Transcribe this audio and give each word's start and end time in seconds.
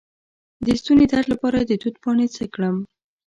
د 0.65 0.67
ستوني 0.79 1.05
درد 1.11 1.27
لپاره 1.33 1.57
د 1.63 1.71
توت 1.81 1.95
پاڼې 2.03 2.27
څه 2.35 2.43
کړم؟ 2.53 2.75